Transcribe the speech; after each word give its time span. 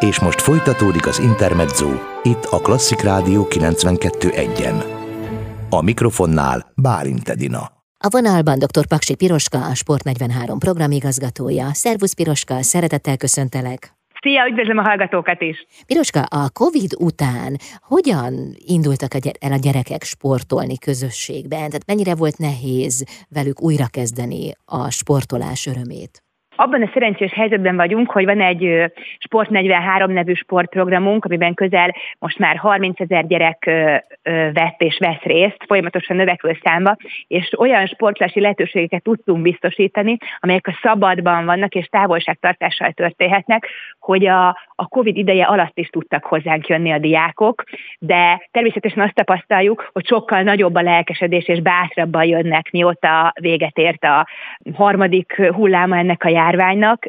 És 0.00 0.20
most 0.20 0.40
folytatódik 0.40 1.06
az 1.06 1.18
Intermezzo, 1.18 1.88
itt 2.22 2.44
a 2.44 2.58
Klasszik 2.58 3.00
Rádió 3.00 3.46
92.1-en. 3.50 4.84
A 5.70 5.82
mikrofonnál 5.82 6.72
Bálint 6.82 7.28
Edina. 7.28 7.58
A 8.04 8.08
vonalban 8.10 8.58
dr. 8.58 8.86
Paksi 8.86 9.14
Piroska, 9.14 9.58
a 9.64 9.74
Sport 9.74 10.04
43 10.04 10.58
programigazgatója. 10.58 11.68
Szervusz 11.72 12.14
Piroska, 12.14 12.62
szeretettel 12.62 13.16
köszöntelek! 13.16 13.92
Szia, 14.20 14.48
üdvözlöm 14.50 14.78
a 14.78 14.82
hallgatókat 14.82 15.40
is! 15.40 15.66
Piroska, 15.86 16.22
a 16.22 16.50
Covid 16.50 16.92
után 16.98 17.56
hogyan 17.80 18.32
indultak 18.66 19.14
el 19.40 19.52
a 19.52 19.56
gyerekek 19.56 20.02
sportolni 20.02 20.78
közösségben? 20.78 21.58
Tehát 21.58 21.86
mennyire 21.86 22.14
volt 22.14 22.38
nehéz 22.38 23.04
velük 23.28 23.62
újrakezdeni 23.62 24.52
a 24.64 24.90
sportolás 24.90 25.66
örömét? 25.66 26.22
Abban 26.58 26.82
a 26.82 26.90
szerencsés 26.92 27.32
helyzetben 27.32 27.76
vagyunk, 27.76 28.10
hogy 28.10 28.24
van 28.24 28.40
egy 28.40 28.92
Sport 29.18 29.50
43 29.50 30.10
nevű 30.10 30.32
sportprogramunk, 30.32 31.24
amiben 31.24 31.54
közel 31.54 31.94
most 32.18 32.38
már 32.38 32.56
30 32.56 33.00
ezer 33.00 33.26
gyerek 33.26 33.70
vett 34.52 34.80
és 34.80 34.98
vesz 34.98 35.22
részt, 35.22 35.64
folyamatosan 35.66 36.16
növekvő 36.16 36.58
számba, 36.62 36.96
és 37.26 37.58
olyan 37.58 37.86
sportlási 37.86 38.40
lehetőségeket 38.40 39.02
tudtunk 39.02 39.42
biztosítani, 39.42 40.16
amelyek 40.38 40.66
a 40.66 40.78
szabadban 40.82 41.44
vannak 41.44 41.74
és 41.74 41.86
távolságtartással 41.86 42.92
történhetnek, 42.92 43.66
hogy 43.98 44.26
a, 44.26 44.48
a 44.74 44.86
COVID 44.88 45.16
ideje 45.16 45.44
alatt 45.44 45.78
is 45.78 45.88
tudtak 45.88 46.24
hozzánk 46.24 46.66
jönni 46.66 46.90
a 46.90 46.98
diákok, 46.98 47.64
de 47.98 48.48
természetesen 48.50 49.02
azt 49.02 49.14
tapasztaljuk, 49.14 49.90
hogy 49.92 50.06
sokkal 50.06 50.42
nagyobb 50.42 50.74
a 50.74 50.82
lelkesedés 50.82 51.48
és 51.48 51.60
bátrabban 51.60 52.24
jönnek, 52.24 52.70
mióta 52.70 53.32
véget 53.40 53.78
ért 53.78 54.04
a 54.04 54.26
harmadik 54.74 55.40
hulláma 55.52 55.96
ennek 55.96 56.24
a 56.24 56.28
járványnak, 56.48 57.06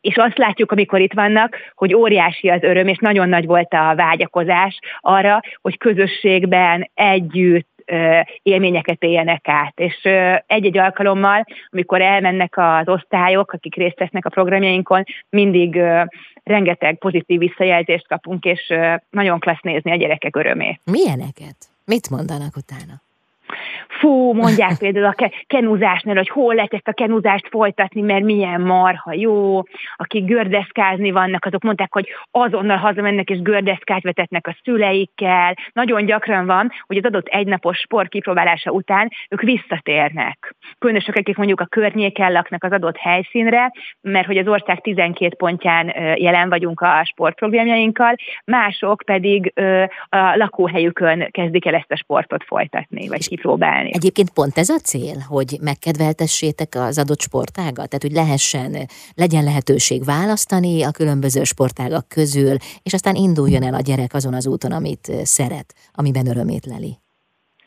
és 0.00 0.16
azt 0.16 0.38
látjuk, 0.38 0.72
amikor 0.72 1.00
itt 1.00 1.12
vannak, 1.12 1.56
hogy 1.74 1.94
óriási 1.94 2.48
az 2.48 2.62
öröm, 2.62 2.88
és 2.88 2.98
nagyon 2.98 3.28
nagy 3.28 3.46
volt 3.46 3.72
a 3.72 3.94
vágyakozás 3.96 4.78
arra, 5.00 5.40
hogy 5.62 5.78
közösségben 5.78 6.90
együtt 6.94 7.68
élményeket 8.42 9.02
éljenek 9.02 9.48
át. 9.48 9.72
És 9.80 10.02
egy-egy 10.46 10.78
alkalommal, 10.78 11.44
amikor 11.70 12.00
elmennek 12.00 12.54
az 12.56 12.88
osztályok, 12.88 13.52
akik 13.52 13.74
részt 13.74 13.98
vesznek 13.98 14.24
a 14.26 14.30
programjainkon, 14.30 15.04
mindig 15.28 15.80
rengeteg 16.42 16.98
pozitív 16.98 17.38
visszajelzést 17.38 18.08
kapunk, 18.08 18.44
és 18.44 18.72
nagyon 19.10 19.38
klassz 19.38 19.62
nézni 19.62 19.90
a 19.90 19.96
gyerekek 19.96 20.36
örömét. 20.36 20.80
Milyeneket? 20.84 21.56
Mit 21.84 22.10
mondanak 22.10 22.56
utána? 22.56 23.02
Fú, 24.04 24.32
mondják 24.32 24.78
például 24.78 25.14
a 25.16 25.30
kenuzásnál, 25.46 26.16
hogy 26.16 26.28
hol 26.28 26.54
lehet 26.54 26.74
ezt 26.74 26.88
a 26.88 26.92
kenuzást 26.92 27.48
folytatni, 27.48 28.00
mert 28.00 28.24
milyen 28.24 28.60
marha 28.60 29.12
jó, 29.12 29.62
akik 29.96 30.24
gördeszkázni 30.24 31.10
vannak, 31.10 31.44
azok 31.44 31.62
mondták, 31.62 31.92
hogy 31.92 32.08
azonnal 32.30 32.76
hazamennek 32.76 33.30
és 33.30 33.42
gördeszkát 33.42 34.02
vetetnek 34.02 34.46
a 34.46 34.56
szüleikkel. 34.62 35.54
Nagyon 35.72 36.04
gyakran 36.04 36.46
van, 36.46 36.70
hogy 36.86 36.96
az 36.96 37.04
adott 37.04 37.26
egynapos 37.26 37.78
sport 37.78 38.08
kipróbálása 38.08 38.70
után 38.70 39.10
ők 39.28 39.40
visszatérnek. 39.40 40.54
Különösök, 40.78 41.16
akik 41.16 41.36
mondjuk 41.36 41.60
a 41.60 41.66
környéken 41.66 42.32
laknak 42.32 42.64
az 42.64 42.72
adott 42.72 42.96
helyszínre, 42.96 43.72
mert 44.00 44.26
hogy 44.26 44.38
az 44.38 44.48
ország 44.48 44.80
12 44.80 45.34
pontján 45.36 45.92
jelen 46.16 46.48
vagyunk 46.48 46.80
a 46.80 47.04
sportprogramjainkkal, 47.04 48.14
mások 48.44 49.02
pedig 49.06 49.52
a 50.08 50.36
lakóhelyükön 50.36 51.28
kezdik 51.30 51.66
el 51.66 51.74
ezt 51.74 51.92
a 51.92 51.96
sportot 51.96 52.44
folytatni, 52.44 53.08
vagy 53.08 53.28
kipróbálni. 53.28 53.92
Egyébként 53.98 54.30
pont 54.30 54.58
ez 54.58 54.68
a 54.68 54.78
cél, 54.78 55.18
hogy 55.28 55.50
megkedveltessétek 55.60 56.70
az 56.74 56.98
adott 56.98 57.20
sportágat, 57.20 57.88
tehát 57.88 58.06
hogy 58.06 58.18
lehessen, 58.22 58.72
legyen 59.14 59.44
lehetőség 59.44 60.04
választani 60.04 60.82
a 60.82 60.96
különböző 61.00 61.42
sportágak 61.44 62.08
közül, 62.08 62.56
és 62.82 62.92
aztán 62.92 63.14
induljon 63.14 63.62
el 63.62 63.74
a 63.74 63.86
gyerek 63.88 64.14
azon 64.14 64.34
az 64.34 64.46
úton, 64.46 64.72
amit 64.72 65.04
szeret, 65.36 65.68
amiben 65.92 66.26
örömét 66.26 66.66
leli. 66.72 66.92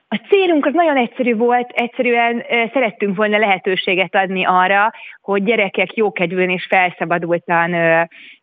A 0.07 0.17
célunk 0.29 0.65
az 0.65 0.73
nagyon 0.73 0.97
egyszerű 0.97 1.35
volt, 1.35 1.69
egyszerűen 1.73 2.43
szerettünk 2.73 3.15
volna 3.15 3.37
lehetőséget 3.37 4.15
adni 4.15 4.45
arra, 4.45 4.91
hogy 5.21 5.43
gyerekek 5.43 5.95
jókedvűen 5.95 6.49
és 6.49 6.65
felszabadultan 6.69 7.69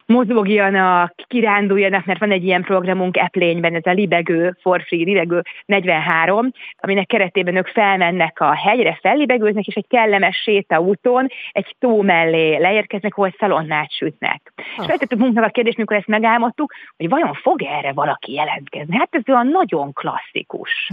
mozogjanak, 0.06 1.14
kiránduljanak, 1.26 2.04
mert 2.04 2.20
van 2.20 2.30
egy 2.30 2.44
ilyen 2.44 2.62
programunk 2.62 3.16
Eplényben, 3.16 3.74
ez 3.74 3.86
a 3.86 3.90
Libegő 3.90 4.56
for 4.60 4.82
Free, 4.86 5.04
Libegő 5.04 5.42
43, 5.66 6.50
aminek 6.76 7.06
keretében 7.06 7.56
ők 7.56 7.66
felmennek 7.68 8.40
a 8.40 8.54
hegyre, 8.54 8.98
fellibegőznek, 9.00 9.66
és 9.66 9.74
egy 9.74 9.86
kellemes 9.88 10.36
sétaúton 10.36 11.26
egy 11.52 11.74
tó 11.78 12.02
mellé 12.02 12.56
leérkeznek, 12.56 13.16
ahol 13.16 13.34
szalonnát 13.38 13.92
sütnek. 13.92 14.52
Ah. 14.56 14.64
És 14.78 14.86
feltettük 14.86 15.18
munknak 15.18 15.44
a 15.44 15.48
kérdést, 15.48 15.76
mikor 15.76 15.96
ezt 15.96 16.06
megálmodtuk, 16.06 16.72
hogy 16.96 17.08
vajon 17.08 17.34
fog 17.34 17.62
erre 17.62 17.92
valaki 17.92 18.32
jelentkezni? 18.32 18.96
Hát 18.96 19.08
ez 19.10 19.28
olyan 19.28 19.46
nagyon 19.46 19.92
klasszikus. 19.92 20.88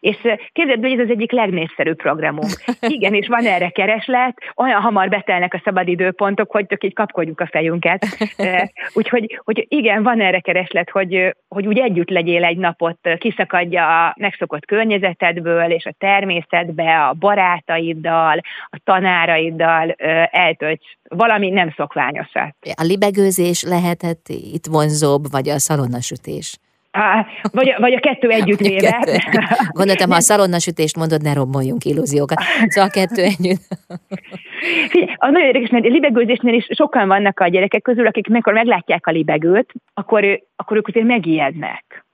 És 0.00 0.16
képzeld, 0.52 0.80
hogy 0.80 0.92
ez 0.92 0.98
az 0.98 1.10
egyik 1.10 1.32
legnépszerűbb 1.32 1.96
programunk. 1.96 2.50
Igen, 2.96 3.14
és 3.14 3.26
van 3.26 3.44
erre 3.44 3.68
kereslet, 3.68 4.38
olyan 4.56 4.80
hamar 4.80 5.08
betelnek 5.08 5.54
a 5.54 5.60
szabadidőpontok, 5.64 6.50
hogy 6.50 6.66
tök 6.66 6.84
így 6.84 6.94
kapkodjuk 6.94 7.40
a 7.40 7.46
fejünket. 7.46 8.06
Úgyhogy 8.98 9.40
hogy 9.44 9.66
igen, 9.68 10.02
van 10.02 10.20
erre 10.20 10.40
kereslet, 10.40 10.90
hogy, 10.90 11.36
hogy 11.48 11.66
úgy 11.66 11.78
együtt 11.78 12.10
legyél 12.10 12.44
egy 12.44 12.56
napot, 12.56 12.98
kiszakadja 13.18 14.06
a 14.06 14.14
megszokott 14.18 14.64
környezetedből, 14.64 15.70
és 15.70 15.84
a 15.84 15.94
természetbe, 15.98 17.06
a 17.06 17.12
barátaiddal, 17.12 18.40
a 18.66 18.78
tanáraiddal 18.84 19.90
eltölts 20.30 20.98
valami 21.08 21.50
nem 21.50 21.72
szokványosat. 21.76 22.56
A 22.74 22.82
libegőzés 22.82 23.62
lehetett 23.62 24.28
itt 24.28 24.66
vonzóbb, 24.66 25.30
vagy 25.30 25.48
a 25.48 25.58
szalonnasütés? 25.58 26.58
Á, 26.90 27.26
vagy, 27.52 27.68
a, 27.68 27.80
vagy 27.80 27.94
a 27.94 28.00
kettő 28.00 28.30
együtt 28.30 28.58
véve. 28.58 29.20
Gondoltam, 29.80 30.10
ha 30.10 30.16
a 30.16 30.20
szalonnasütést 30.20 30.96
mondod, 30.96 31.22
ne 31.22 31.32
robboljunk 31.32 31.84
illúziókat. 31.84 32.38
Szóval 32.66 32.90
a 32.90 32.92
kettő 32.92 33.22
együtt. 33.22 33.62
Figyelj, 34.90 35.14
a 35.16 35.30
nagyon 35.30 35.46
érdekes, 35.46 35.70
mert 35.70 35.84
a 35.84 35.88
libegőzésnél 35.88 36.54
is 36.54 36.66
sokan 36.70 37.08
vannak 37.08 37.40
a 37.40 37.48
gyerekek 37.48 37.82
közül, 37.82 38.06
akik 38.06 38.28
mikor 38.28 38.52
meglátják 38.52 39.06
a 39.06 39.10
libegőt, 39.10 39.72
akkor, 39.94 40.42
akkor 40.56 40.76
ők 40.76 40.88
azért 40.88 41.06
megijednek. 41.06 42.04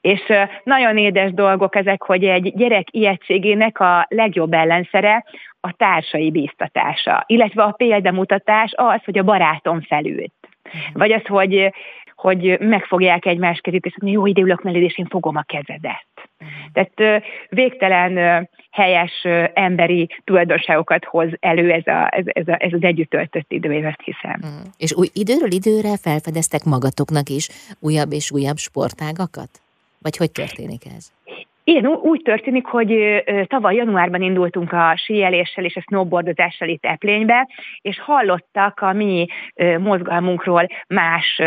És 0.00 0.20
nagyon 0.64 0.98
édes 0.98 1.32
dolgok 1.32 1.76
ezek, 1.76 2.02
hogy 2.02 2.24
egy 2.24 2.52
gyerek 2.56 2.86
ijegységének 2.90 3.80
a 3.80 4.06
legjobb 4.08 4.52
ellenszere 4.52 5.24
a 5.60 5.72
társai 5.72 6.30
bíztatása, 6.30 7.24
illetve 7.26 7.62
a 7.62 7.70
példamutatás 7.70 8.72
az, 8.76 9.04
hogy 9.04 9.18
a 9.18 9.22
barátom 9.22 9.80
felült. 9.80 10.34
Mhm. 10.62 10.98
Vagy 10.98 11.12
az, 11.12 11.26
hogy 11.26 11.72
hogy 12.16 12.56
megfogják 12.60 13.26
egymás 13.26 13.58
kezét, 13.60 13.86
és 13.86 13.94
mondja, 14.00 14.18
jó, 14.18 14.26
ide 14.26 14.40
ülök 14.40 14.62
melléd, 14.62 14.82
és 14.82 14.98
én 14.98 15.06
fogom 15.06 15.36
a 15.36 15.42
kezedet. 15.42 16.06
Uh-huh. 16.40 16.56
Tehát 16.72 17.22
végtelen 17.48 18.48
helyes 18.70 19.26
emberi 19.54 20.08
tulajdonságokat 20.24 21.04
hoz 21.04 21.28
elő 21.40 21.70
ez, 21.70 21.86
a, 21.86 22.16
ez, 22.16 22.24
ez, 22.26 22.48
a, 22.48 22.56
ez 22.58 22.72
az 22.72 22.82
együtt 22.82 23.10
töltött 23.10 23.52
idő, 23.52 23.72
én 23.72 23.86
azt 23.86 24.02
hiszem. 24.04 24.40
Uh-huh. 24.42 24.72
És 24.76 24.94
új, 24.94 25.08
időről 25.12 25.52
időre 25.52 25.96
felfedeztek 25.96 26.64
magatoknak 26.64 27.28
is 27.28 27.48
újabb 27.80 28.12
és 28.12 28.30
újabb 28.30 28.56
sportágakat? 28.56 29.50
Vagy 30.02 30.16
hogy 30.16 30.30
történik 30.30 30.82
ez? 30.96 31.15
Igen, 31.68 31.86
úgy 31.86 32.22
történik, 32.22 32.66
hogy 32.66 33.22
tavaly 33.46 33.74
januárban 33.74 34.22
indultunk 34.22 34.72
a 34.72 34.96
síeléssel 34.96 35.64
és 35.64 35.76
a 35.76 35.80
snowboardozással 35.80 36.68
itt 36.68 36.84
Eplénybe, 36.84 37.48
és 37.80 38.00
hallottak 38.00 38.80
a 38.80 38.92
mi 38.92 39.26
mozgalmunkról 39.78 40.66
más 40.88 41.42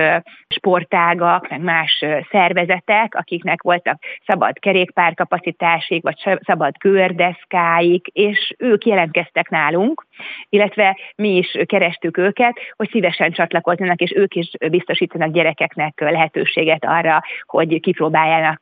sportágak, 0.47 1.49
meg 1.49 1.61
más 1.61 2.05
szervezetek, 2.31 3.15
akiknek 3.15 3.61
voltak 3.61 4.03
szabad 4.25 4.59
kerékpárkapacitásig, 4.59 6.01
vagy 6.03 6.37
szabad 6.45 6.77
gördeszkáik, 6.77 8.07
és 8.07 8.53
ők 8.57 8.85
jelentkeztek 8.85 9.49
nálunk, 9.49 10.05
illetve 10.49 10.97
mi 11.15 11.37
is 11.37 11.57
kerestük 11.65 12.17
őket, 12.17 12.59
hogy 12.75 12.89
szívesen 12.89 13.31
csatlakozzanak, 13.31 13.99
és 13.99 14.11
ők 14.15 14.35
is 14.35 14.51
biztosítanak 14.71 15.31
gyerekeknek 15.31 15.99
lehetőséget 15.99 16.85
arra, 16.85 17.21
hogy 17.45 17.79
kipróbáljanak 17.79 18.61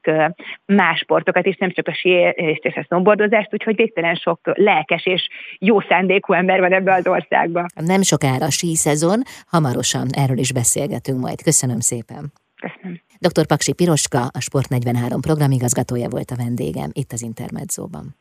más 0.65 0.99
sportokat, 0.99 1.45
és 1.47 1.57
nem 1.57 1.71
csak 1.71 1.87
a 1.87 1.93
síést 1.93 2.65
és 2.65 2.75
a 2.75 2.83
snowboardozást, 2.83 3.53
úgyhogy 3.53 3.75
végtelen 3.75 4.15
sok 4.15 4.39
lelkes 4.43 5.05
és 5.05 5.27
jó 5.59 5.81
szándékú 5.81 6.33
ember 6.33 6.59
van 6.59 6.73
ebbe 6.73 6.93
az 6.93 7.07
országban. 7.07 7.65
Nem 7.75 8.01
sokára 8.01 8.49
sí 8.49 8.75
szezon, 8.75 9.21
hamarosan 9.47 10.07
erről 10.11 10.37
is 10.37 10.51
beszélgetünk 10.51 11.19
majd. 11.19 11.41
Köszönöm 11.41 11.79
szépen. 11.79 12.31
Köszönöm. 12.61 13.01
Dr. 13.19 13.45
Paksi 13.45 13.73
Piroska, 13.73 14.21
a 14.31 14.39
Sport 14.39 14.69
43 14.69 15.21
programigazgatója 15.21 16.09
volt 16.09 16.31
a 16.31 16.35
vendégem 16.35 16.89
itt 16.93 17.11
az 17.11 17.21
Intermedzóban. 17.21 18.15